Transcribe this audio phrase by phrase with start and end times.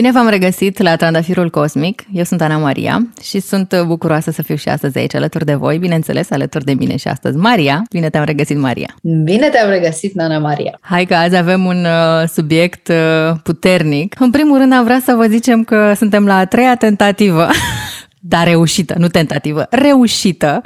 [0.00, 2.04] Bine v-am regăsit la Trandafirul Cosmic.
[2.12, 5.78] Eu sunt Ana Maria și sunt bucuroasă să fiu și astăzi aici alături de voi,
[5.78, 7.82] bineînțeles alături de mine și astăzi Maria.
[7.90, 8.94] Bine te-am regăsit, Maria.
[9.24, 10.78] Bine te-am regăsit, Ana Maria.
[10.80, 14.16] Hai că azi avem un uh, subiect uh, puternic.
[14.18, 17.48] În primul rând am vrea să vă zicem că suntem la a treia tentativă
[18.20, 20.60] dar reușită, nu tentativă, reușită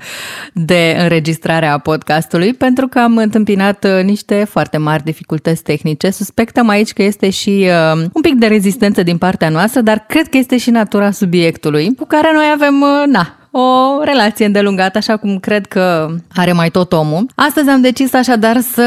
[0.53, 6.11] de înregistrare a podcastului, pentru că am întâmpinat uh, niște foarte mari dificultăți tehnice.
[6.11, 10.29] Suspectăm aici că este și uh, un pic de rezistență din partea noastră, dar cred
[10.29, 15.17] că este și natura subiectului, cu care noi avem, uh, na, o relație îndelungată, așa
[15.17, 17.27] cum cred că are mai tot omul.
[17.35, 18.83] Astăzi am decis așadar să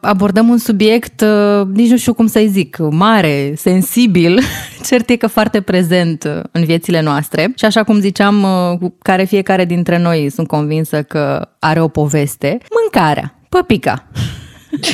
[0.00, 4.40] abordăm un subiect, uh, nici nu știu cum să-i zic, mare, sensibil,
[4.88, 7.52] cert e că foarte prezent în viețile noastre.
[7.56, 11.88] Și așa cum ziceam, uh, cu care fiecare dintre noi sunt convinsă că are o
[11.88, 14.04] poveste, mâncarea, păpica.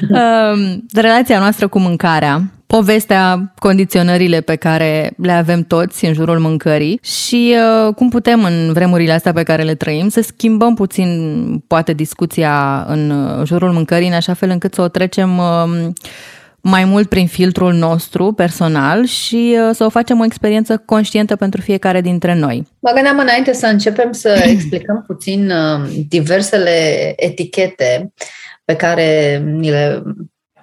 [0.00, 7.00] Um, relația noastră cu mâncarea povestea, condiționările pe care le avem toți în jurul mâncării
[7.02, 7.54] și
[7.86, 11.08] uh, cum putem în vremurile astea pe care le trăim să schimbăm puțin
[11.66, 15.88] poate discuția în uh, jurul mâncării în așa fel încât să o trecem uh,
[16.60, 21.60] mai mult prin filtrul nostru personal și uh, să o facem o experiență conștientă pentru
[21.60, 22.66] fiecare dintre noi.
[22.78, 28.12] Mă gândeam înainte să începem să explicăm puțin uh, diversele etichete
[28.64, 30.02] pe care ni le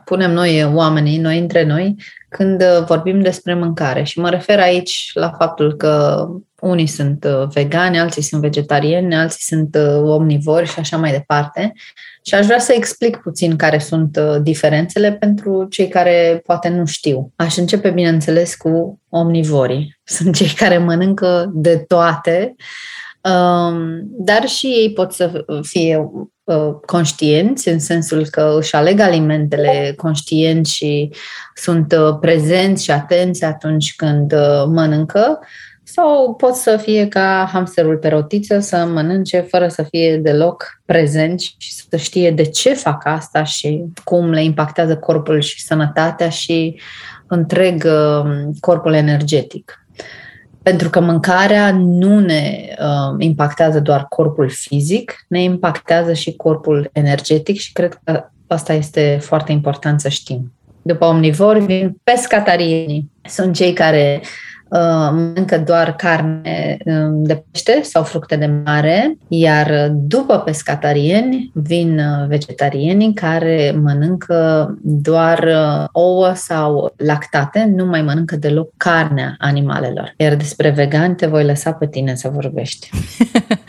[0.05, 1.95] punem noi oamenii, noi între noi,
[2.29, 4.03] când uh, vorbim despre mâncare.
[4.03, 6.25] Și mă refer aici la faptul că
[6.59, 11.73] unii sunt uh, vegani, alții sunt vegetariani, alții sunt uh, omnivori și așa mai departe.
[12.25, 17.31] Și aș vrea să explic puțin care sunt diferențele pentru cei care poate nu știu.
[17.35, 19.99] Aș începe, bineînțeles, cu omnivorii.
[20.03, 22.55] Sunt cei care mănâncă de toate,
[23.21, 26.27] um, dar și ei pot să fie Uh,
[26.85, 31.11] conștienți, în sensul că își aleg alimentele conștient și
[31.55, 35.39] sunt uh, prezenți și atenți atunci când uh, mănâncă,
[35.83, 41.55] sau pot să fie ca hamsterul pe rotiță, să mănânce fără să fie deloc prezenți
[41.57, 46.79] și să știe de ce fac asta și cum le impactează corpul și sănătatea și
[47.27, 47.87] întreg
[48.59, 49.82] corpul energetic.
[50.63, 57.57] Pentru că mâncarea nu ne uh, impactează doar corpul fizic, ne impactează și corpul energetic
[57.59, 60.53] și cred că asta este foarte important să știm.
[60.81, 63.11] După omnivori vin pescatarienii.
[63.21, 64.52] Sunt cei care Uh,
[65.11, 72.27] mănâncă doar carne um, de pește sau fructe de mare, iar după pescatarieni vin uh,
[72.27, 80.13] vegetarienii care mănâncă doar uh, ouă sau lactate, nu mai mănâncă deloc carnea animalelor.
[80.17, 82.89] Iar despre vegan te voi lăsa pe tine să vorbești.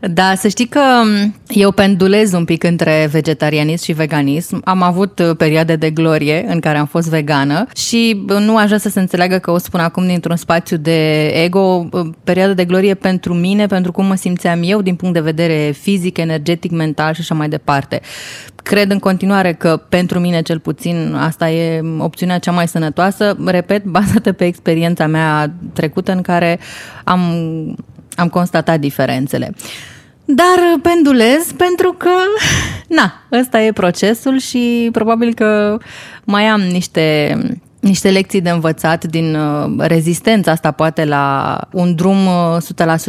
[0.00, 4.60] Da, să știi că um, eu pendulez un pic între vegetarianism și veganism.
[4.64, 8.66] Am avut uh, perioade de glorie în care am fost vegană și uh, nu aș
[8.66, 12.64] vrea să se înțeleagă că o spun acum dintr-un spațiu de ego, uh, perioada de
[12.64, 17.14] glorie pentru mine, pentru cum mă simțeam eu din punct de vedere fizic, energetic, mental
[17.14, 18.00] și așa mai departe.
[18.62, 23.84] Cred în continuare că pentru mine cel puțin asta e opțiunea cea mai sănătoasă, repet,
[23.84, 26.58] bazată pe experiența mea trecută în care
[27.04, 27.20] am
[28.16, 29.54] am constatat diferențele.
[30.24, 32.10] Dar pendulez pentru că,
[32.88, 35.78] na, ăsta e procesul și probabil că
[36.24, 37.36] mai am niște,
[37.82, 42.60] niște lecții de învățat din uh, rezistența asta poate la un drum 100%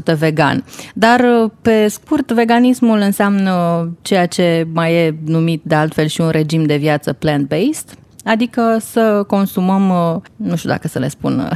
[0.07, 0.63] uh, vegan.
[0.93, 3.51] Dar uh, pe scurt, veganismul înseamnă
[4.01, 9.23] ceea ce mai e numit de altfel și un regim de viață plant-based, adică să
[9.27, 9.81] consumăm,
[10.35, 11.49] nu știu dacă să le spun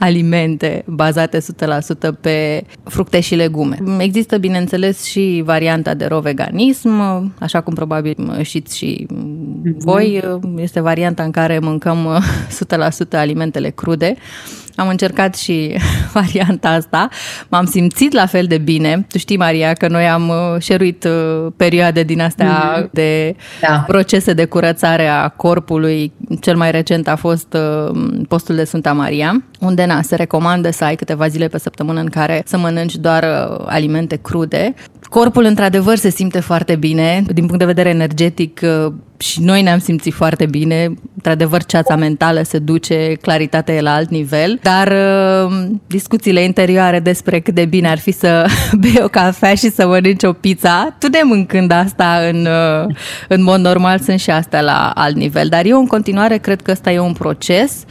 [0.00, 1.42] alimente bazate 100%
[2.20, 3.78] pe fructe și legume.
[3.98, 6.90] Există, bineînțeles, și varianta de raw veganism,
[7.38, 9.74] așa cum probabil știți și mhm.
[9.78, 10.22] voi,
[10.56, 12.22] este varianta în care mâncăm
[13.06, 14.16] 100% alimentele crude.
[14.80, 15.74] Am încercat și
[16.12, 17.08] varianta asta.
[17.48, 19.06] M-am simțit la fel de bine.
[19.08, 22.90] Tu știi, Maria, că noi am uh, șeruit uh, perioade din astea mm-hmm.
[22.90, 23.84] de da.
[23.86, 26.12] procese de curățare a corpului.
[26.40, 27.56] Cel mai recent a fost
[27.88, 32.00] uh, postul de Sfânta Maria, unde na, se recomandă să ai câteva zile pe săptămână
[32.00, 33.24] în care să mănânci doar
[33.66, 34.74] alimente crude.
[35.02, 37.22] Corpul, într-adevăr, se simte foarte bine.
[37.26, 38.60] Din punct de vedere energetic,
[39.20, 40.94] și noi ne-am simțit foarte bine.
[41.14, 47.40] Într-adevăr, ceața mentală se duce, claritatea e la alt nivel, dar uh, discuțiile interioare despre
[47.40, 48.46] cât de bine ar fi să
[48.80, 52.94] bei o cafea și să mănânci o pizza, tu de mâncând asta în, uh,
[53.28, 55.48] în mod normal, sunt și astea la alt nivel.
[55.48, 57.84] Dar eu, în continuare, cred că ăsta e un proces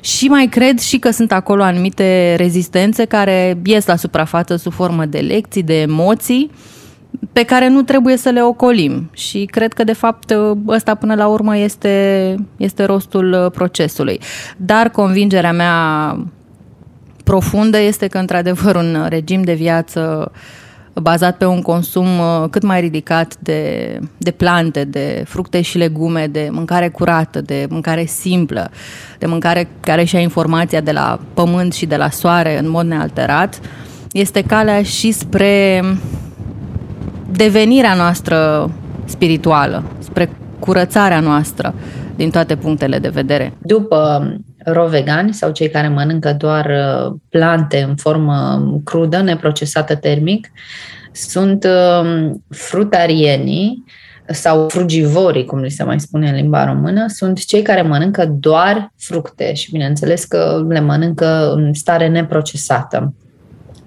[0.00, 5.04] și mai cred și că sunt acolo anumite rezistențe care ies la suprafață sub formă
[5.04, 6.50] de lecții, de emoții,
[7.32, 9.10] pe care nu trebuie să le ocolim.
[9.12, 10.34] Și cred că, de fapt,
[10.66, 14.20] ăsta până la urmă este, este rostul procesului.
[14.56, 16.16] Dar convingerea mea
[17.24, 20.32] profundă este că, într-adevăr, un regim de viață
[20.94, 26.26] bazat pe un consum uh, cât mai ridicat de, de plante, de fructe și legume,
[26.26, 28.70] de mâncare curată, de mâncare simplă,
[29.18, 33.60] de mâncare care și-a informația de la pământ și de la soare în mod nealterat,
[34.12, 35.84] este calea și spre
[37.30, 38.70] devenirea noastră
[39.04, 41.74] spirituală, spre curățarea noastră
[42.16, 43.52] din toate punctele de vedere.
[43.58, 44.22] După
[44.64, 50.50] ro-vegani sau cei care mănâncă doar uh, plante în formă crudă, neprocesată termic,
[51.12, 53.84] sunt um, frutarienii
[54.26, 58.92] sau frugivorii, cum li se mai spune în limba română, sunt cei care mănâncă doar
[58.98, 63.14] fructe și bineînțeles că le mănâncă în stare neprocesată.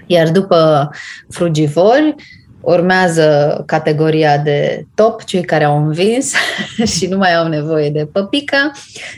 [0.05, 0.89] Iar după
[1.29, 2.15] frugivori,
[2.63, 6.33] Urmează categoria de top, cei care au învins
[6.97, 8.71] și nu mai au nevoie de păpică,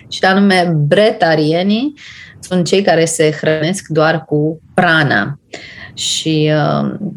[0.09, 1.93] și anume bretarienii
[2.39, 5.39] sunt cei care se hrănesc doar cu prana.
[5.93, 6.51] Și
[6.81, 7.15] um,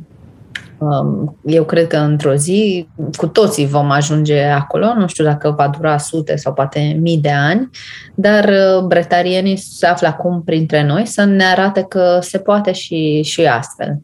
[0.79, 5.69] um, eu cred că într-o zi cu toții vom ajunge acolo, nu știu dacă va
[5.77, 7.71] dura sute sau poate mii de ani,
[8.15, 13.23] dar uh, bretarienii se află acum printre noi să ne arate că se poate și,
[13.23, 14.01] și astfel.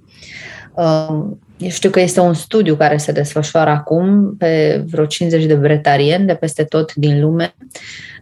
[1.59, 5.55] Um, eu știu că este un studiu care se desfășoară acum pe vreo 50 de
[5.55, 7.55] bretarieni de peste tot din lume.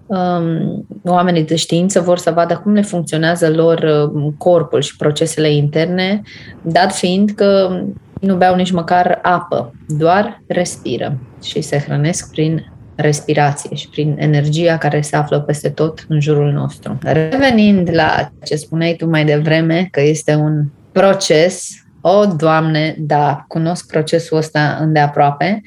[0.06, 5.52] Um, oamenii de știință vor să vadă cum le funcționează lor um, corpul și procesele
[5.52, 6.22] interne,
[6.62, 7.80] dat fiind că
[8.20, 14.78] nu beau nici măcar apă, doar respiră și se hrănesc prin respirație și prin energia
[14.78, 16.98] care se află peste tot în jurul nostru.
[17.02, 23.86] Revenind la ce spuneai tu mai devreme, că este un proces o, Doamne, da, cunosc
[23.86, 25.62] procesul ăsta îndeaproape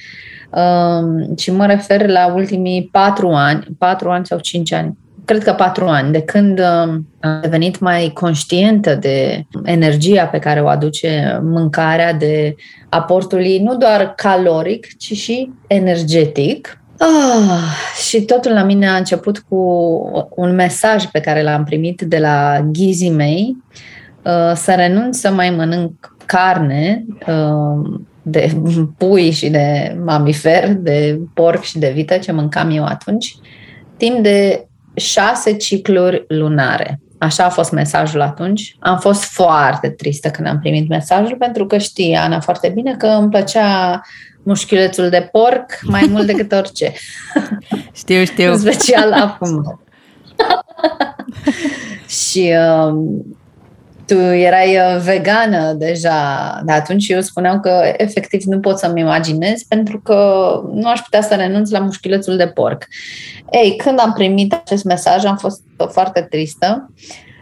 [0.50, 5.54] um, și mă refer la ultimii patru ani, patru ani sau cinci ani, cred că
[5.54, 11.40] patru ani, de când um, am devenit mai conștientă de energia pe care o aduce
[11.44, 12.56] mâncarea, de
[12.90, 16.80] aportul ei nu doar caloric, ci și energetic.
[17.00, 17.60] Oh,
[18.08, 19.56] și totul la mine a început cu
[20.36, 23.58] un mesaj pe care l-am primit de la ghizii mei,
[24.24, 28.62] uh, să renunț să mai mănânc carne um, de
[28.98, 33.36] pui și de mamifer, de porc și de vită, ce mâncam eu atunci,
[33.98, 37.00] timp de șase cicluri lunare.
[37.18, 38.76] Așa a fost mesajul atunci.
[38.80, 43.08] Am fost foarte tristă când am primit mesajul, pentru că știi, Ana, foarte bine că
[43.08, 44.02] îmi plăcea
[44.44, 46.94] mușchiulețul de porc mai mult decât orice.
[47.94, 48.52] Știu, știu.
[48.52, 49.80] În special acum.
[52.08, 52.94] și uh,
[54.06, 59.00] tu erai uh, vegană deja de atunci și eu spuneam că efectiv nu pot să-mi
[59.00, 60.16] imaginez pentru că
[60.74, 62.88] nu aș putea să renunț la mușchiulețul de porc.
[63.52, 65.62] Ei, când am primit acest mesaj am fost
[65.92, 66.92] foarte tristă,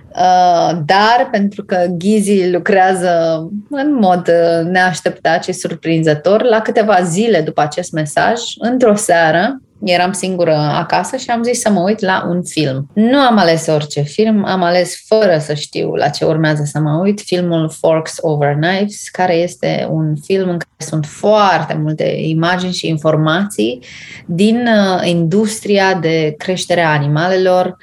[0.09, 7.41] uh, dar pentru că Ghizi lucrează în mod uh, neașteptat și surprinzător, la câteva zile
[7.41, 12.25] după acest mesaj, într-o seară, eram singură acasă și am zis să mă uit la
[12.29, 12.89] un film.
[12.93, 16.99] Nu am ales orice film, am ales fără să știu la ce urmează să mă
[17.03, 22.73] uit, filmul Forks Over Knives, care este un film în care sunt foarte multe imagini
[22.73, 23.79] și informații
[24.25, 27.77] din uh, industria de creștere a animalelor.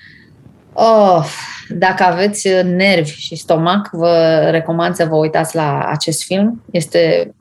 [0.73, 1.25] Oh,
[1.69, 6.63] dacă aveți nervi și stomac, vă recomand să vă uitați la acest film.
[6.71, 7.35] Este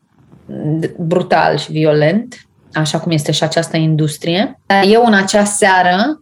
[0.98, 4.60] brutal și violent așa cum este și această industrie.
[4.92, 6.22] Eu în acea seară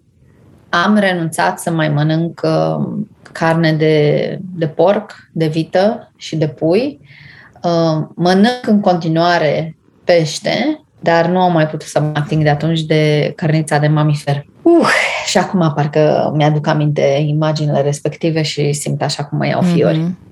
[0.69, 2.85] am renunțat să mai mănânc uh,
[3.31, 6.99] carne de, de porc, de vită și de pui.
[7.63, 12.81] Uh, mănânc în continuare pește, dar nu am mai putut să mă ating de atunci
[12.81, 14.45] de cărnița de mamifer.
[14.61, 14.87] Uh,
[15.25, 19.97] și acum parcă mi-aduc aminte imaginile respective și simt așa cum mă iau fiori.
[19.97, 20.26] Mm-hmm.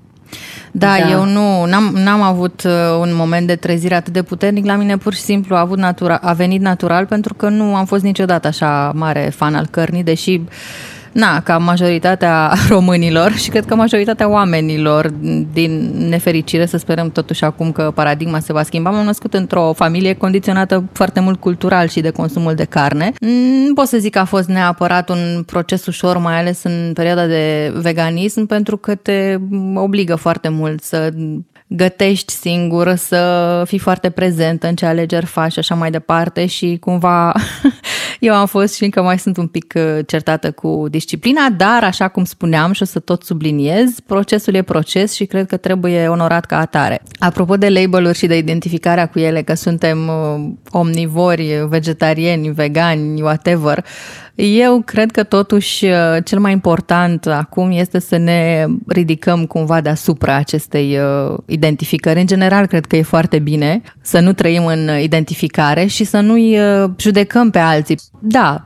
[0.78, 4.64] Da, da, eu nu, n-am, n-am avut uh, un moment de trezire atât de puternic.
[4.64, 7.84] La mine pur și simplu a, avut natura, a venit natural pentru că nu am
[7.84, 10.40] fost niciodată așa mare fan al cărnii, deși
[11.16, 15.10] na, ca majoritatea românilor și cred că majoritatea oamenilor
[15.52, 18.90] din nefericire, să sperăm totuși acum că paradigma se va schimba.
[18.90, 23.12] M-am născut într-o familie condiționată foarte mult cultural și de consumul de carne.
[23.66, 27.26] Nu pot să zic că a fost neapărat un proces ușor, mai ales în perioada
[27.26, 29.36] de veganism, pentru că te
[29.74, 31.12] obligă foarte mult să
[31.66, 36.76] gătești singur, să fii foarte prezent în ce alegeri faci și așa mai departe și
[36.80, 37.32] cumva
[38.20, 42.08] eu am fost și încă mai sunt un pic uh, certată cu disciplina, dar așa
[42.08, 46.44] cum spuneam și o să tot subliniez, procesul e proces și cred că trebuie onorat
[46.44, 47.02] ca atare.
[47.18, 53.84] Apropo de label-uri și de identificarea cu ele, că suntem uh, omnivori, vegetariani, vegani, whatever,
[54.36, 60.34] eu cred că totuși uh, cel mai important acum este să ne ridicăm cumva deasupra
[60.34, 62.20] acestei uh, identificări.
[62.20, 66.58] În general, cred că e foarte bine să nu trăim în identificare și să nu-i
[66.58, 67.98] uh, judecăm pe alții.
[68.20, 68.64] Da,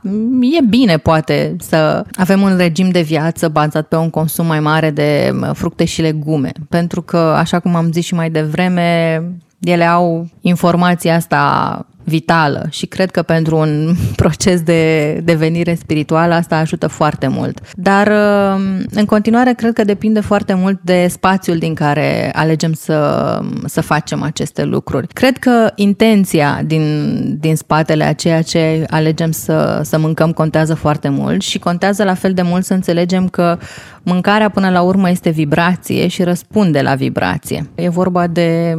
[0.59, 4.89] e bine poate să avem un regim de viață bazat pe un consum mai mare
[4.89, 9.21] de fructe și legume, pentru că, așa cum am zis și mai devreme,
[9.59, 16.55] ele au informația asta vitală și cred că pentru un proces de devenire spirituală asta
[16.55, 17.61] ajută foarte mult.
[17.75, 23.39] Dar um, în continuare cred că depinde foarte mult de spațiul din care alegem să,
[23.65, 25.07] să facem aceste lucruri.
[25.07, 31.09] Cred că intenția din, din spatele a ceea ce alegem să, să mâncăm contează foarte
[31.09, 33.57] mult și contează la fel de mult să înțelegem că
[34.03, 37.69] mâncarea până la urmă este vibrație și răspunde la vibrație.
[37.75, 38.77] E vorba de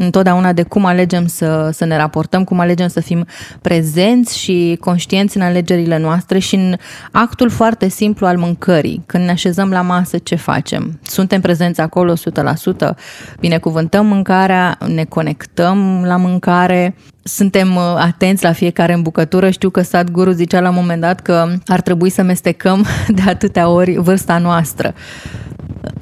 [0.00, 3.26] întotdeauna de cum alegem să, să ne raportăm, cum alegem să fim
[3.62, 6.76] prezenți și conștienți în alegerile noastre și în
[7.12, 9.02] actul foarte simplu al mâncării.
[9.06, 10.98] Când ne așezăm la masă, ce facem?
[11.02, 12.16] Suntem prezenți acolo 100%?
[13.40, 16.94] Binecuvântăm mâncarea, ne conectăm la mâncare,
[17.28, 19.50] suntem uh, atenți la fiecare îmbucătură.
[19.50, 23.68] Știu că Sadhguru zicea la un moment dat că ar trebui să mestecăm de atâtea
[23.68, 24.94] ori vârsta noastră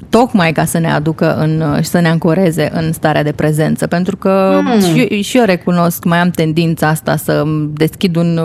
[0.09, 3.87] tocmai ca să ne aducă în, și să ne ancoreze în starea de prezență.
[3.87, 4.79] Pentru că mm.
[4.79, 7.43] și, și eu recunosc, mai am tendința asta să
[7.73, 8.39] deschid un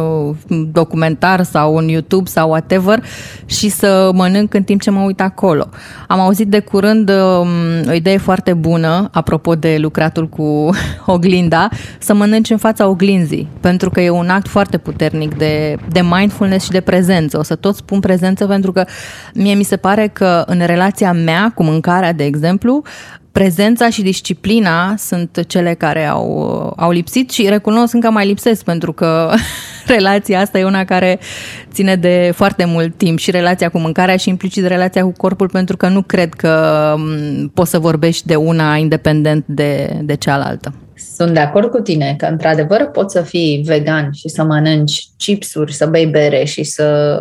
[0.72, 3.02] documentar sau un YouTube sau whatever
[3.44, 5.68] și să mănânc în timp ce mă uit acolo.
[6.08, 7.48] Am auzit de curând um,
[7.88, 10.70] o idee foarte bună, apropo de lucratul cu
[11.06, 16.00] oglinda, să mănânci în fața oglinzii, pentru că e un act foarte puternic de, de
[16.10, 17.38] mindfulness și de prezență.
[17.38, 18.84] O să tot spun prezență pentru că
[19.34, 22.82] mie mi se pare că în relația mea cu mâncarea, de exemplu,
[23.32, 28.92] prezența și disciplina sunt cele care au, au lipsit și recunosc încă mai lipsesc pentru
[28.92, 29.30] că
[29.96, 31.18] relația asta e una care
[31.72, 35.76] ține de foarte mult timp și relația cu mâncarea și implicit relația cu corpul pentru
[35.76, 36.94] că nu cred că
[37.54, 40.72] poți să vorbești de una independent de, de cealaltă.
[40.94, 45.72] Sunt de acord cu tine că, într-adevăr, poți să fii vegan și să mănânci chipsuri,
[45.72, 47.18] să bei bere și să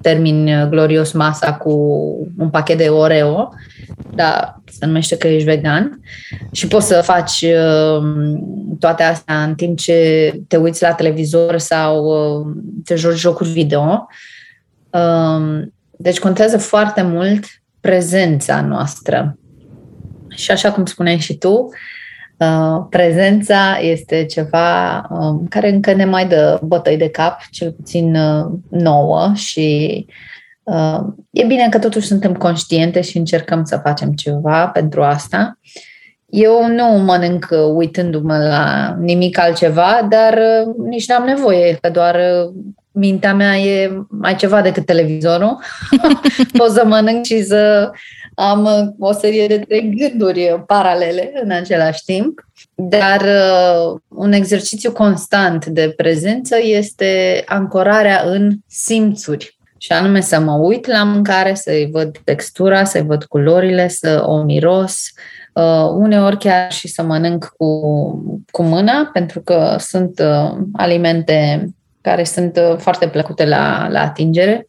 [0.00, 1.70] termin glorios masa cu
[2.38, 3.48] un pachet de Oreo,
[4.14, 6.00] dar se numește că ești vegan
[6.52, 8.02] și poți să faci uh,
[8.78, 12.46] toate astea în timp ce te uiți la televizor sau uh,
[12.84, 14.06] te joci jocuri video.
[14.90, 17.44] Uh, deci contează foarte mult
[17.80, 19.38] prezența noastră.
[20.28, 21.97] Și așa cum spuneai și tu, Uh,
[22.90, 28.46] prezența este ceva um, care încă ne mai dă bătăi de cap, cel puțin uh,
[28.68, 30.06] nouă și
[30.62, 30.98] uh,
[31.30, 35.58] e bine că totuși suntem conștiente și încercăm să facem ceva pentru asta.
[36.26, 40.38] Eu nu mănânc uitându-mă la nimic altceva, dar
[40.88, 42.18] nici n-am nevoie, că doar
[42.92, 45.58] mintea mea e mai ceva decât televizorul.
[46.58, 47.90] Pot să mănânc și să
[48.40, 54.92] am uh, o serie de trei gânduri paralele în același timp, dar uh, un exercițiu
[54.92, 59.58] constant de prezență este ancorarea în simțuri.
[59.78, 64.42] Și anume să mă uit la mâncare, să-i văd textura, să-i văd culorile, să o
[64.42, 65.12] miros,
[65.54, 67.80] uh, uneori chiar și să mănânc cu,
[68.50, 71.68] cu mâna, pentru că sunt uh, alimente
[72.00, 74.66] care sunt uh, foarte plăcute la, la atingere,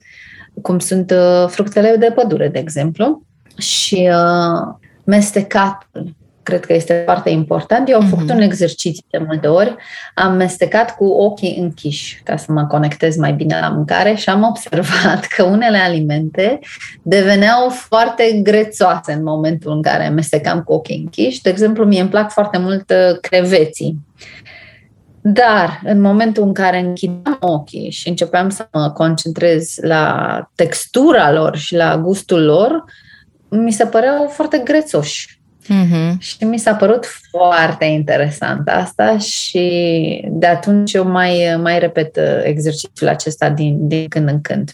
[0.62, 3.28] cum sunt uh, fructele de pădure, de exemplu
[3.60, 6.18] și uh, mestecatul
[6.50, 7.90] cred că este foarte important.
[7.90, 8.10] Eu am mm-hmm.
[8.10, 9.76] făcut un exercițiu de multe ori,
[10.14, 14.44] am mestecat cu ochii închiși ca să mă conectez mai bine la mâncare și am
[14.44, 16.60] observat că unele alimente
[17.02, 21.42] deveneau foarte grețoase în momentul în care mestecam cu ochii închiși.
[21.42, 23.98] De exemplu, mie îmi plac foarte mult uh, creveții.
[25.22, 31.58] Dar în momentul în care închideam ochii și începeam să mă concentrez la textura lor
[31.58, 33.08] și la gustul lor, uh,
[33.50, 35.40] mi se păreau foarte grețoși.
[35.64, 36.18] Mm-hmm.
[36.18, 42.42] Și mi s-a părut foarte interesant asta și de atunci eu mai, mai repet uh,
[42.44, 44.72] exercițiul acesta din, din când în când.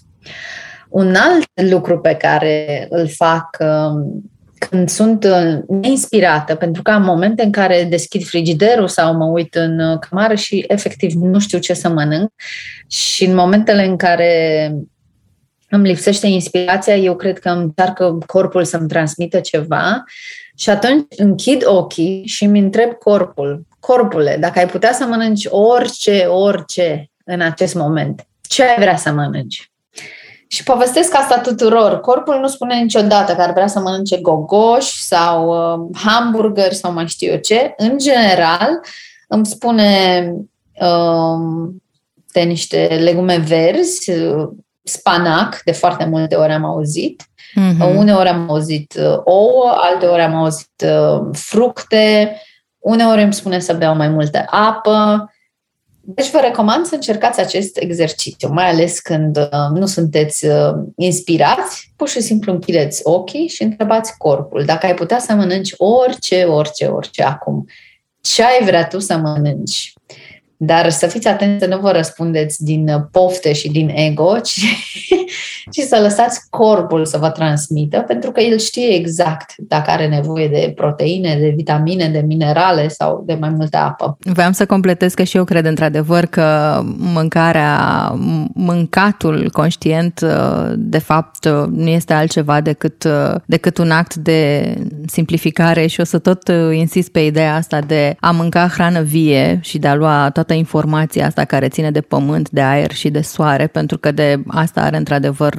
[0.89, 4.23] Un alt lucru pe care îl fac um,
[4.69, 9.55] când sunt uh, neinspirată, pentru că am momente în care deschid frigiderul sau mă uit
[9.55, 12.31] în uh, camară și efectiv nu știu ce să mănânc
[12.87, 14.71] și în momentele în care
[15.75, 20.03] îmi lipsește inspirația, eu cred că încearcă corpul să-mi transmită ceva.
[20.57, 26.25] Și atunci închid ochii și îmi întreb corpul, corpule, dacă ai putea să mănânci orice,
[26.25, 29.71] orice în acest moment, ce ai vrea să mănânci?
[30.47, 31.99] Și povestesc asta tuturor.
[31.99, 37.07] Corpul nu spune niciodată că ar vrea să mănânce gogoși sau uh, hamburger sau mai
[37.07, 37.73] știu eu ce.
[37.77, 38.79] În general,
[39.27, 40.31] îmi spune
[40.81, 41.69] uh,
[42.31, 44.49] de niște legume verzi, uh,
[44.87, 47.23] spanac, de foarte multe ori am auzit.
[47.23, 47.95] Mm-hmm.
[47.95, 52.35] Uneori am auzit uh, ouă, alte ori am auzit uh, fructe,
[52.79, 55.29] uneori îmi spune să beau mai multă apă.
[56.01, 61.93] Deci vă recomand să încercați acest exercițiu, mai ales când uh, nu sunteți uh, inspirați,
[61.95, 64.63] pur și simplu închideți ochii și întrebați corpul.
[64.65, 67.65] Dacă ai putea să mănânci orice, orice, orice acum,
[68.21, 69.93] ce ai vrea tu să mănânci?
[70.57, 74.65] Dar să fiți atenți să nu vă răspundeți din pofte și din ego, ci,
[75.71, 80.47] ci să lăsați corpul să vă transmită, pentru că el știe exact dacă are nevoie
[80.47, 84.17] de proteine, de vitamine, de minerale sau de mai multă apă.
[84.19, 88.13] Vreau să completez că și eu cred într-adevăr că mâncarea,
[88.53, 90.25] mâncatul conștient,
[90.75, 93.07] de fapt, nu este altceva decât,
[93.45, 94.73] decât un act de
[95.05, 99.77] simplificare și o să tot insist pe ideea asta de a mânca hrană vie și
[99.77, 103.67] de a lua toată informația asta care ține de pământ, de aer și de soare,
[103.67, 105.53] pentru că de asta are într-adevăr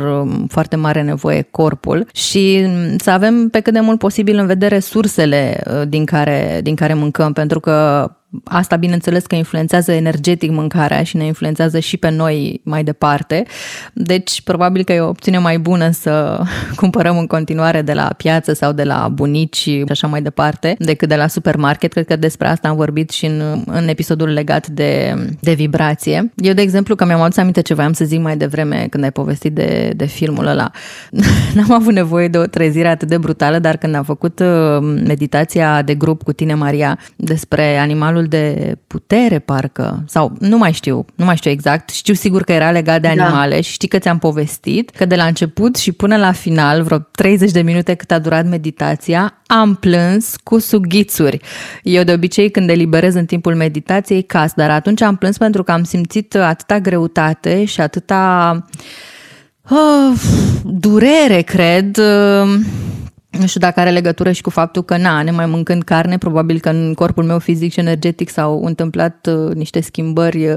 [0.49, 2.07] foarte mare nevoie corpul.
[2.13, 2.67] Și
[2.99, 6.95] să avem pe cât de mult posibil în vedere sursele uh, din care, din care
[6.95, 8.11] mâncăm, pentru că
[8.45, 13.45] Asta, bineînțeles, că influențează energetic mâncarea și ne influențează și pe noi mai departe.
[13.93, 16.41] Deci, probabil că e o opțiune mai bună să
[16.81, 21.09] cumpărăm în continuare de la piață sau de la bunici și așa mai departe, decât
[21.09, 21.93] de la supermarket.
[21.93, 26.33] Cred că despre asta am vorbit și în, în episodul legat de, de vibrație.
[26.37, 29.13] Eu, de exemplu, că mi-am adus aminte ce voiam să zic mai devreme când ai
[29.13, 30.71] povestit de, de filmul ăla.
[31.55, 35.83] N-am avut nevoie de o trezire atât de brutală, dar când am făcut uh, meditația
[35.83, 41.25] de grup cu tine, Maria, despre animalul de putere, parcă, sau nu mai știu, nu
[41.25, 43.25] mai știu exact, știu sigur că era legat de da.
[43.25, 43.61] animale da.
[43.61, 47.51] și știi că ți-am povestit că de la început și până la final, vreo 30
[47.51, 51.41] de minute cât a durat meditația, am plâns cu sughițuri.
[51.83, 55.73] Eu de obicei când eliberez în timpul meditației cas, dar atunci am plâns pentru că
[55.73, 58.65] am simțit atâta greutate și atâta
[59.71, 60.19] uh,
[60.65, 62.61] durere, cred, uh,
[63.39, 66.61] nu știu dacă are legătură și cu faptul că, na, ne mai mâncând carne, probabil
[66.61, 70.57] că în corpul meu fizic și energetic s-au întâmplat uh, niște schimbări uh,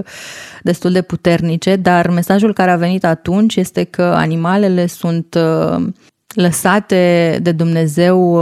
[0.63, 5.85] destul de puternice, dar mesajul care a venit atunci este că animalele sunt uh,
[6.35, 8.37] lăsate de Dumnezeu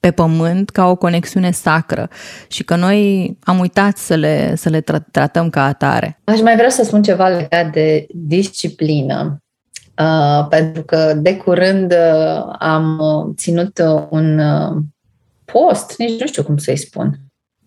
[0.00, 2.08] pe pământ ca o conexiune sacră
[2.48, 4.80] și că noi am uitat să le, să le
[5.10, 6.20] tratăm ca atare.
[6.24, 9.42] Aș mai vrea să spun ceva legat de disciplină.
[10.00, 14.76] Uh, pentru că de curând uh, am uh, ținut uh, un uh,
[15.44, 17.18] post, nici nu știu cum să-i spun,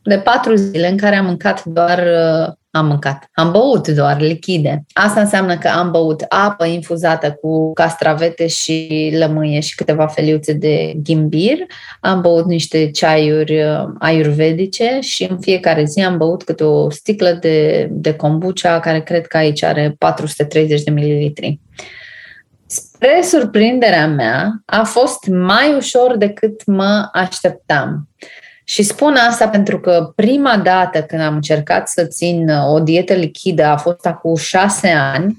[0.04, 4.86] de patru zile în care am mâncat doar, uh, am mâncat, am băut doar lichide.
[4.93, 10.93] Asta înseamnă că am băut apă infuzată cu castravete și lămâie și câteva feliuțe de
[11.04, 11.58] ghimbir,
[12.00, 13.63] am băut niște ceaiuri
[14.00, 19.28] ayurvedice și în fiecare zi am băut câte o sticlă de, de kombucha, care cred
[19.28, 21.60] că aici are 430 de mililitri
[23.04, 28.10] spre surprinderea mea, a fost mai ușor decât mă așteptam.
[28.63, 33.66] Și spun asta pentru că prima dată când am încercat să țin o dietă lichidă
[33.66, 35.38] a fost acum șase ani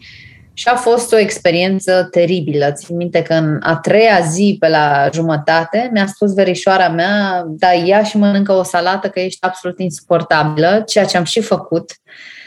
[0.52, 2.72] și a fost o experiență teribilă.
[2.72, 7.72] Țin minte că în a treia zi pe la jumătate mi-a spus verișoara mea, da,
[7.72, 11.90] ia și mănâncă o salată că ești absolut insuportabilă, ceea ce am și făcut.
[11.90, 12.43] Uh,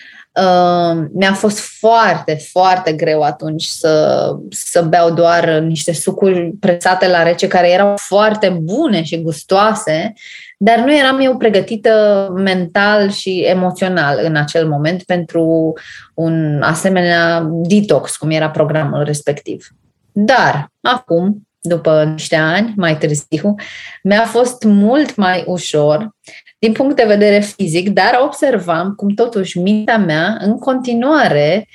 [1.11, 7.47] mi-a fost foarte, foarte greu atunci să, să beau doar niște sucuri presate la rece
[7.47, 10.13] care erau foarte bune și gustoase,
[10.57, 15.73] dar nu eram eu pregătită mental și emoțional în acel moment pentru
[16.13, 19.67] un asemenea detox, cum era programul respectiv.
[20.11, 23.55] Dar acum, după niște ani mai târziu,
[24.03, 26.15] mi-a fost mult mai ușor
[26.59, 31.67] din punct de vedere fizic, dar observam cum totuși mintea mea în continuare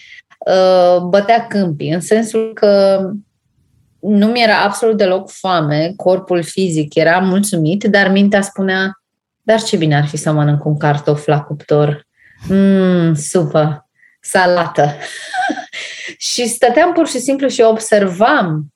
[0.47, 3.01] uh, bătea câmpii, în sensul că
[4.01, 9.03] nu mi era absolut deloc foame, corpul fizic era mulțumit, dar mintea spunea,
[9.43, 12.07] dar ce bine ar fi să mănânc un cartof la cuptor.
[12.49, 13.89] Mmm, supă,
[14.21, 14.95] salată.
[16.31, 18.67] și stăteam pur și simplu și observam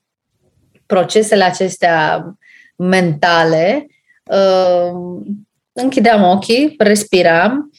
[0.87, 2.25] procesele acestea
[2.77, 3.87] mentale
[4.25, 5.23] uh,
[5.73, 7.71] închideam ochii, respiram,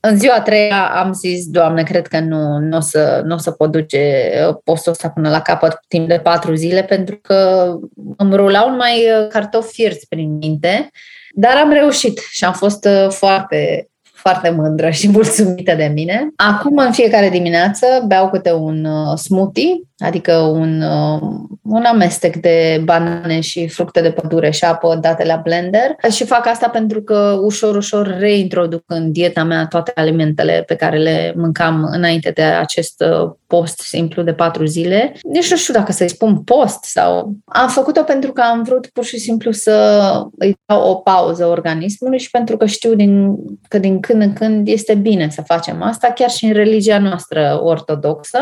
[0.00, 3.38] În ziua a treia am zis, Doamne, cred că nu, nu, o, să, nu o
[3.38, 7.70] să pot duce uh, postul ăsta până la capăt timp de patru zile, pentru că
[8.16, 10.90] îmi rulau numai uh, cartofi fierți prin minte,
[11.32, 13.88] dar am reușit și am fost uh, foarte
[14.24, 16.28] foarte mândră și mulțumită de mine.
[16.36, 21.20] Acum, în fiecare dimineață, beau câte un uh, smoothie, adică un, uh,
[21.62, 26.46] un amestec de banane și fructe de pădure și apă date la blender și fac
[26.46, 31.88] asta pentru că ușor, ușor reintroduc în dieta mea toate alimentele pe care le mâncam
[31.90, 35.14] înainte de acest uh, post simplu de patru zile.
[35.22, 37.34] Nici nu știu dacă să-i spun post sau...
[37.44, 40.02] Am făcut-o pentru că am vrut pur și simplu să
[40.38, 43.36] îi dau o pauză organismului și pentru că știu din,
[43.68, 47.60] că din când în când este bine să facem asta, chiar și în religia noastră
[47.62, 48.38] ortodoxă.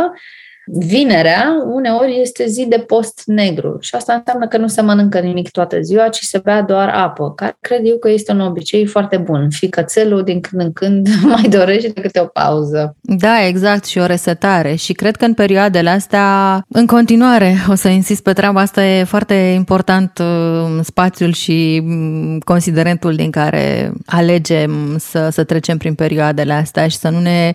[0.64, 5.50] Vinerea uneori este zi de post negru și asta înseamnă că nu se mănâncă nimic
[5.50, 9.16] toată ziua, ci se bea doar apă, care cred eu că este un obicei foarte
[9.16, 9.50] bun.
[9.50, 12.96] Ficățelul din când în când mai dorește câte o pauză.
[13.00, 14.74] Da, exact, și o resetare.
[14.74, 19.04] Și cred că în perioadele astea, în continuare, o să insist pe treaba asta, e
[19.04, 26.52] foarte important uh, spațiul și mm, considerentul din care alegem să, să trecem prin perioadele
[26.52, 27.54] astea și să nu ne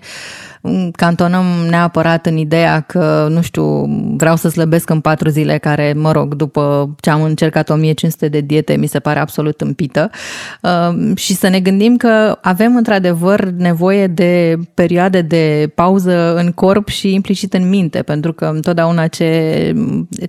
[0.92, 3.86] cantonăm neapărat în ideea că, nu știu,
[4.18, 8.40] vreau să slăbesc în patru zile, care, mă rog, după ce am încercat 1500 de
[8.40, 10.10] diete, mi se pare absolut împită.
[10.62, 16.88] Uh, și să ne gândim că avem într-adevăr nevoie de perioade de pauză în corp
[16.88, 19.74] și implicit în minte, pentru că întotdeauna ce,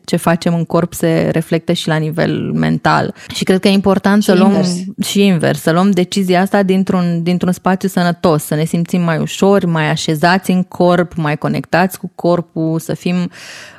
[0.04, 3.14] ce facem în corp se reflectă și la nivel mental.
[3.34, 4.76] Și cred că e important și să luăm invers.
[5.02, 9.64] și invers, să luăm decizia asta dintr-un, dintr-un spațiu sănătos, să ne simțim mai ușor,
[9.64, 13.30] mai așezați așezați în corp, mai conectați cu corpul, să fim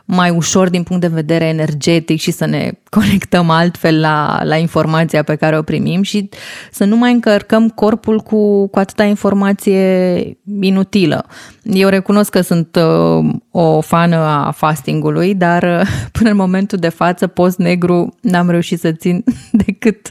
[0.05, 5.23] mai ușor din punct de vedere energetic și să ne conectăm altfel la, la informația
[5.23, 6.29] pe care o primim și
[6.71, 11.25] să nu mai încărcăm corpul cu, cu atâta informație inutilă.
[11.63, 16.89] Eu recunosc că sunt uh, o fană a fastingului, dar uh, până în momentul de
[16.89, 19.23] față, post negru, n-am reușit să țin
[19.65, 20.09] decât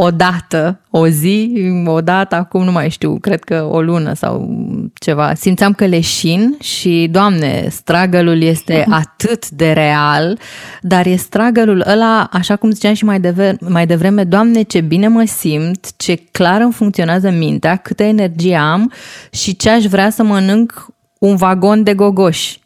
[0.00, 1.52] o dată, o zi,
[1.86, 4.48] o dată, acum nu mai știu, cred că o lună sau
[4.94, 5.34] ceva.
[5.34, 10.38] Simțeam că leșin și, doamne, stragălul este atât de real,
[10.80, 15.08] dar e stragălul ăla, așa cum ziceam și mai, devreme, mai devreme, doamne, ce bine
[15.08, 18.92] mă simt, ce clar îmi funcționează mintea, câtă energie am
[19.30, 20.86] și ce aș vrea să mănânc
[21.18, 22.60] un vagon de gogoși.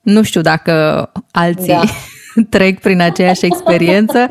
[0.00, 0.72] Nu știu dacă
[1.30, 1.82] alții da.
[2.50, 4.26] trec prin aceeași experiență,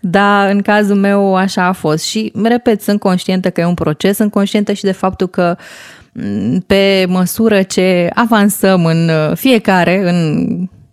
[0.00, 2.04] dar în cazul meu așa a fost.
[2.04, 5.56] Și, repet, sunt conștientă că e un proces, sunt conștientă și de faptul că
[6.12, 10.46] mm, pe măsură ce avansăm în uh, fiecare, în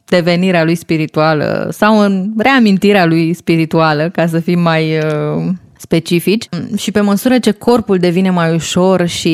[0.06, 5.44] devenirea lui spirituală sau în reamintirea lui spirituală, ca să fim mai uh,
[5.84, 9.34] specifici și pe măsură ce corpul devine mai ușor și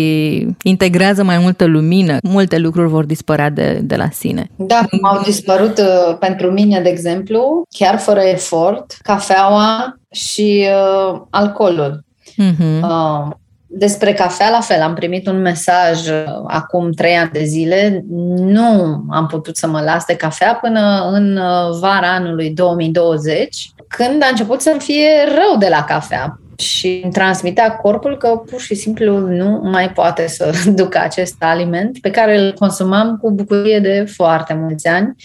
[0.64, 4.50] integrează mai multă lumină, multe lucruri vor dispărea de, de la sine.
[4.56, 12.04] Da, au dispărut uh, pentru mine, de exemplu, chiar fără efort, cafeaua și uh, alcoolul.
[12.32, 12.82] Uh-huh.
[12.82, 13.28] Uh,
[13.72, 18.06] despre cafea, la fel, am primit un mesaj uh, acum trei ani de zile.
[18.38, 24.24] Nu am putut să mă las de cafea până în uh, vara anului 2020, când
[24.24, 28.76] a început să-mi fie rău de la cafea și îmi transmitea corpul că pur și
[28.76, 34.06] simplu nu mai poate să ducă acest aliment pe care îl consumam cu bucurie de
[34.16, 35.16] foarte mulți ani,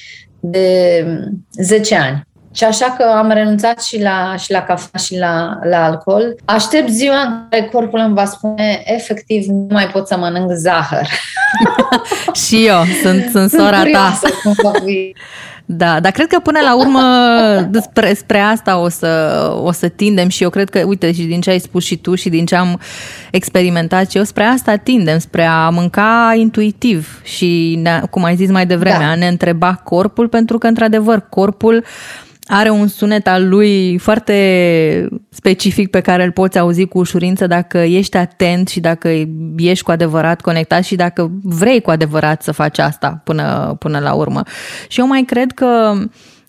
[0.40, 1.06] de
[1.50, 2.22] 10 ani.
[2.54, 6.36] Și așa că am renunțat și la, și la cafea și la, la alcool.
[6.44, 11.08] Aștept ziua în care corpul îmi va spune efectiv nu mai pot să mănânc zahăr.
[12.46, 14.18] și eu, sunt, sunt sora ta.
[15.66, 17.00] Da, dar cred că până la urmă
[17.80, 21.40] spre, spre asta o să, o să tindem și eu cred că, uite, și din
[21.40, 22.80] ce ai spus și tu și din ce am
[23.30, 28.66] experimentat și eu, spre asta tindem, spre a mânca intuitiv și, cum ai zis mai
[28.66, 29.10] devreme, da.
[29.10, 35.08] a ne întreba corpul, pentru că, într-adevăr, corpul uh, are un sunet al lui foarte
[35.30, 39.08] specific pe care îl poți auzi cu ușurință dacă ești atent și dacă
[39.56, 44.12] ești cu adevărat conectat și dacă vrei cu adevărat să faci asta până, până la
[44.12, 44.42] urmă.
[44.88, 45.94] Și eu mai cred că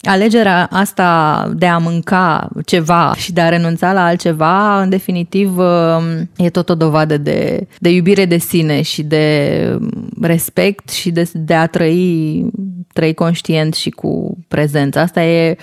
[0.02, 5.58] alegerea asta de a mânca ceva și de a renunța la altceva, în definitiv,
[6.38, 9.80] e tot o dovadă de, de iubire de sine și de
[10.22, 12.46] respect și de, de a trăi,
[12.94, 15.02] trăi conștient și cu prezența.
[15.02, 15.58] Asta e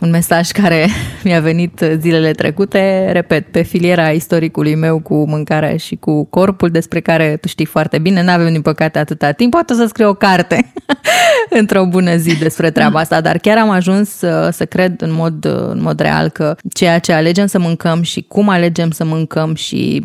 [0.00, 0.86] un mesaj care
[1.24, 7.00] mi-a venit zilele trecute, repet, pe filiera istoricului meu cu mâncarea și cu corpul, despre
[7.00, 10.14] care tu știi foarte bine, nu avem din păcate atâta timp, poate să scriu o
[10.14, 10.72] carte
[11.60, 15.44] într-o bună zi despre treaba asta, dar chiar am ajuns să, să cred în mod,
[15.44, 20.02] în mod real că ceea ce alegem să mâncăm și cum alegem să mâncăm și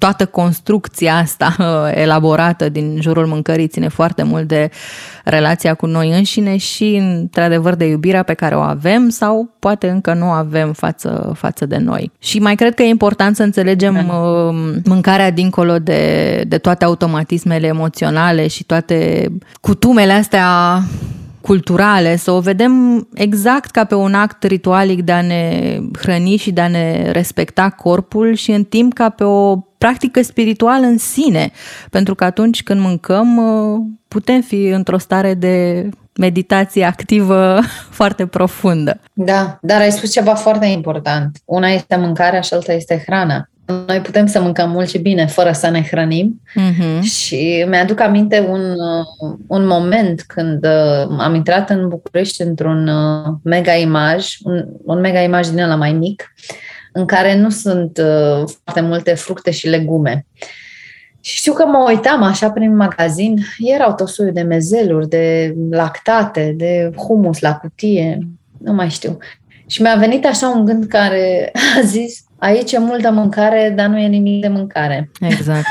[0.00, 1.56] toată construcția asta
[2.04, 4.70] elaborată din jurul mâncării ține foarte mult de
[5.24, 10.14] relația cu noi înșine și, într-adevăr, de iubirea pe care o avem sau poate încă
[10.14, 12.10] nu avem față, față de noi.
[12.18, 14.12] Și mai cred că e important să înțelegem da.
[14.84, 19.28] mâncarea dincolo de, de toate automatismele emoționale și toate
[19.60, 20.80] cutumele astea
[21.40, 26.52] culturale, să o vedem exact ca pe un act ritualic de a ne hrăni și
[26.52, 31.50] de a ne respecta corpul și în timp ca pe o practică spirituală în sine.
[31.90, 35.88] Pentru că atunci când mâncăm, uh, putem fi într-o stare de
[36.18, 37.60] meditație activă
[37.98, 39.00] foarte profundă.
[39.12, 41.38] Da, dar ai spus ceva foarte important.
[41.44, 43.48] Una este mâncarea și alta este hrana.
[43.86, 47.00] Noi putem să mâncăm mult și bine fără să ne hrănim uh-huh.
[47.02, 53.34] și mi-aduc aminte un, uh, un moment când uh, am intrat în București într-un uh,
[53.42, 56.32] mega imaj, un, un mega imaj din ăla mai mic,
[56.92, 58.00] în care nu sunt
[58.62, 60.26] foarte multe fructe și legume.
[61.20, 66.54] Și știu că mă uitam așa prin magazin, erau tot soiul de mezeluri, de lactate,
[66.56, 68.18] de humus la cutie,
[68.58, 69.18] nu mai știu.
[69.66, 73.98] Și mi-a venit așa un gând care a zis, aici e multă mâncare, dar nu
[73.98, 75.10] e nimic de mâncare.
[75.20, 75.64] Exact.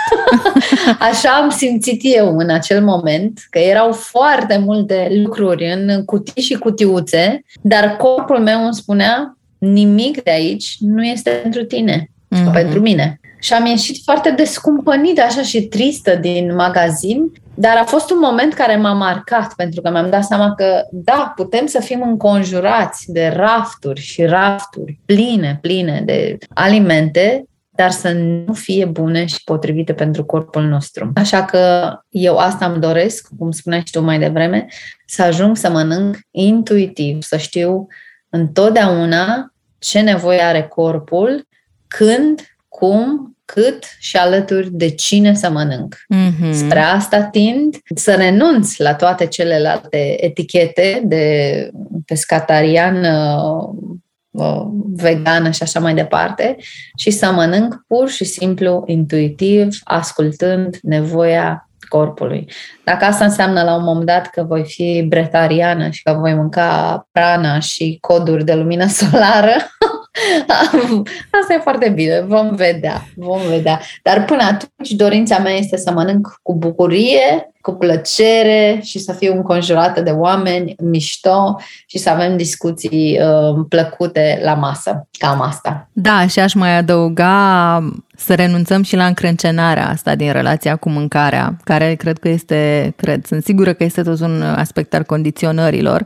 [1.10, 6.54] Așa am simțit eu în acel moment, că erau foarte multe lucruri în cutii și
[6.54, 12.54] cutiuțe, dar corpul meu îmi spunea, nimic de aici nu este pentru tine mm-hmm.
[12.54, 13.20] pentru mine.
[13.40, 18.54] Și am ieșit foarte descumpănită așa și tristă din magazin, dar a fost un moment
[18.54, 23.34] care m-a marcat, pentru că mi-am dat seama că, da, putem să fim înconjurați de
[23.36, 30.26] rafturi și rafturi pline, pline de alimente, dar să nu fie bune și potrivite pentru
[30.26, 31.12] corpul nostru.
[31.16, 34.68] Așa că eu asta îmi doresc, cum spuneai și tu mai devreme,
[35.06, 37.88] să ajung să mănânc intuitiv, să știu
[38.30, 41.48] întotdeauna ce nevoie are corpul,
[41.88, 45.96] când, cum, cât și alături de cine să mănânc.
[45.96, 46.52] Mm-hmm.
[46.52, 51.70] Spre asta tind să renunț la toate celelalte etichete de
[52.06, 53.42] pescatariană,
[54.96, 56.56] vegană și așa mai departe
[56.98, 62.52] și să mănânc pur și simplu intuitiv, ascultând nevoia corpului.
[62.84, 67.08] Dacă asta înseamnă la un moment dat că voi fi bretariană și că voi mânca
[67.12, 69.56] prana și coduri de lumină solară,
[71.42, 73.82] Asta e foarte bine, vom vedea, vom vedea.
[74.04, 79.34] Dar până atunci dorința mea este să mănânc cu bucurie, cu plăcere și să fiu
[79.34, 81.56] înconjurată de oameni mișto
[81.88, 85.08] și să avem discuții uh, plăcute la masă.
[85.18, 85.90] Cam asta.
[85.94, 87.84] Da, și aș mai adăuga
[88.20, 93.26] să renunțăm și la încrâncenarea asta din relația cu mâncarea, care cred că este, cred,
[93.26, 96.06] sunt sigură că este tot un aspect al condiționărilor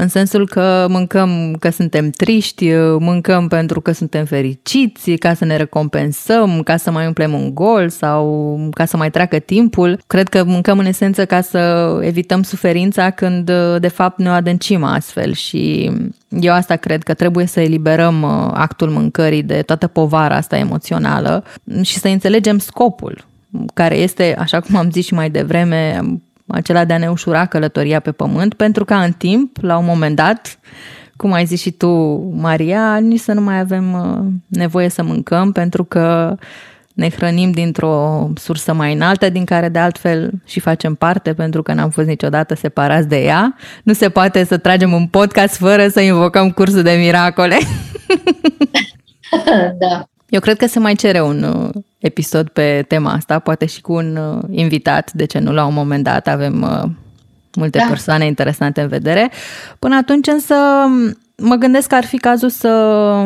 [0.00, 5.56] în sensul că mâncăm că suntem triști, mâncăm pentru că suntem fericiți, ca să ne
[5.56, 10.00] recompensăm, ca să mai umplem un gol sau ca să mai treacă timpul.
[10.06, 15.32] Cred că mâncăm în esență ca să evităm suferința când de fapt ne adâncim astfel
[15.32, 15.90] și
[16.28, 21.44] eu asta cred că trebuie să eliberăm uh, actul mâncării de toată povara asta emoțională
[21.82, 23.28] și să înțelegem scopul
[23.74, 26.00] care este, așa cum am zis și mai devreme,
[26.52, 30.16] acela de a ne ușura călătoria pe pământ, pentru ca în timp, la un moment
[30.16, 30.58] dat,
[31.16, 31.88] cum ai zis și tu,
[32.36, 36.36] Maria, nici să nu mai avem uh, nevoie să mâncăm, pentru că
[36.94, 41.72] ne hrănim dintr-o sursă mai înaltă, din care de altfel și facem parte, pentru că
[41.72, 43.56] n-am fost niciodată separați de ea.
[43.82, 47.58] Nu se poate să tragem un podcast fără să invocăm cursul de miracole.
[49.78, 50.09] da.
[50.30, 53.92] Eu cred că se mai cere un uh, episod pe tema asta, poate și cu
[53.92, 56.90] un uh, invitat, de ce nu la un moment dat avem uh,
[57.56, 57.84] multe da.
[57.88, 59.30] persoane interesante în vedere.
[59.78, 60.54] Până atunci însă
[61.36, 63.24] mă gândesc că ar fi cazul să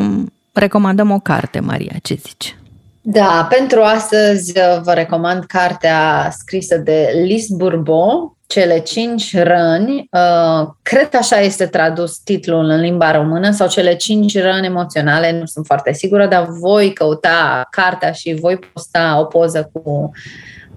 [0.52, 2.56] recomandăm o carte, Maria, ce zici?
[3.00, 11.08] Da, pentru astăzi vă recomand cartea scrisă de Lis Bourbon, cele cinci răni, uh, cred
[11.08, 15.66] că așa este tradus titlul în limba română, sau cele cinci răni emoționale, nu sunt
[15.66, 20.12] foarte sigură, dar voi căuta cartea și voi posta o poză cu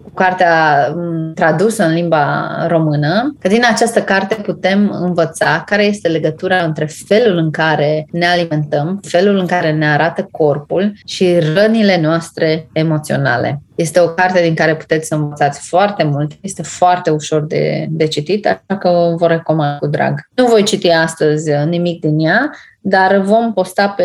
[0.07, 6.07] cu cartea mm, tradusă în limba română, că din această carte putem învăța care este
[6.07, 12.01] legătura între felul în care ne alimentăm, felul în care ne arată corpul și rănile
[12.01, 13.61] noastre emoționale.
[13.77, 18.07] Este o carte din care puteți să învățați foarte mult, este foarte ușor de, de
[18.07, 20.19] citit, așa că vă recomand cu drag.
[20.35, 24.03] Nu voi citi astăzi nimic din ea, dar vom posta pe,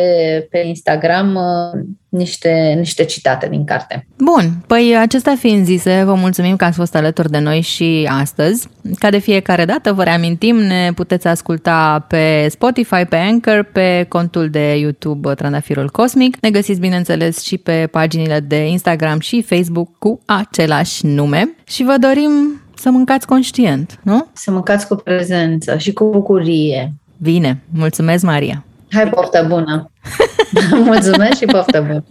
[0.51, 4.07] pe Instagram uh, niște, niște citate din carte.
[4.19, 8.69] Bun, păi acestea fiind zise, vă mulțumim că ați fost alături de noi și astăzi.
[8.99, 14.51] Ca de fiecare dată, vă reamintim, ne puteți asculta pe Spotify, pe Anchor, pe contul
[14.51, 16.37] de YouTube Trandafirul Cosmic.
[16.41, 21.97] Ne găsiți, bineînțeles, și pe paginile de Instagram și Facebook cu același nume și vă
[22.01, 24.27] dorim să mâncați conștient, nu?
[24.33, 26.95] Să mâncați cu prezență și cu bucurie.
[27.17, 28.65] Bine, mulțumesc, Maria!
[28.91, 29.91] Hai, poftă bună!
[30.85, 32.05] Mulțumesc și poftă bună!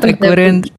[0.00, 0.72] Pe curând!